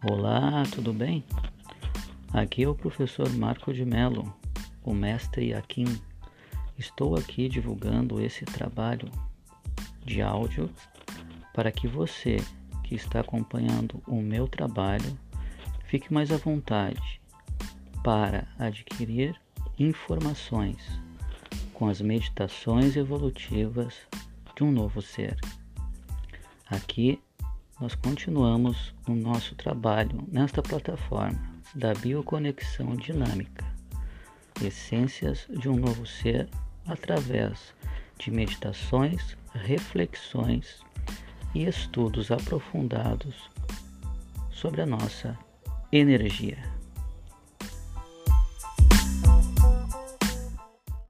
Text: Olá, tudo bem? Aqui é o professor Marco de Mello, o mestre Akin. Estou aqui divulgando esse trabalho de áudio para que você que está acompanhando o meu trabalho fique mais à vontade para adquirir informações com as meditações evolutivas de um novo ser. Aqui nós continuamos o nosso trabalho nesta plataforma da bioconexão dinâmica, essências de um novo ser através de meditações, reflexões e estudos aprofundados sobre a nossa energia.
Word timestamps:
Olá, 0.00 0.62
tudo 0.72 0.92
bem? 0.92 1.24
Aqui 2.32 2.62
é 2.62 2.68
o 2.68 2.74
professor 2.74 3.28
Marco 3.30 3.74
de 3.74 3.84
Mello, 3.84 4.32
o 4.84 4.94
mestre 4.94 5.52
Akin. 5.52 5.86
Estou 6.78 7.16
aqui 7.16 7.48
divulgando 7.48 8.22
esse 8.22 8.44
trabalho 8.44 9.10
de 10.04 10.22
áudio 10.22 10.70
para 11.52 11.72
que 11.72 11.88
você 11.88 12.36
que 12.84 12.94
está 12.94 13.18
acompanhando 13.18 14.00
o 14.06 14.22
meu 14.22 14.46
trabalho 14.46 15.18
fique 15.86 16.14
mais 16.14 16.30
à 16.30 16.36
vontade 16.36 17.20
para 18.04 18.46
adquirir 18.56 19.34
informações 19.76 20.78
com 21.74 21.88
as 21.88 22.00
meditações 22.00 22.94
evolutivas 22.94 23.96
de 24.54 24.62
um 24.62 24.70
novo 24.70 25.02
ser. 25.02 25.36
Aqui 26.70 27.20
nós 27.80 27.94
continuamos 27.94 28.92
o 29.06 29.12
nosso 29.12 29.54
trabalho 29.54 30.26
nesta 30.32 30.60
plataforma 30.60 31.38
da 31.74 31.94
bioconexão 31.94 32.96
dinâmica, 32.96 33.64
essências 34.60 35.46
de 35.48 35.68
um 35.68 35.76
novo 35.76 36.04
ser 36.04 36.48
através 36.86 37.72
de 38.18 38.32
meditações, 38.32 39.36
reflexões 39.54 40.80
e 41.54 41.66
estudos 41.66 42.32
aprofundados 42.32 43.48
sobre 44.50 44.82
a 44.82 44.86
nossa 44.86 45.38
energia. 45.92 46.77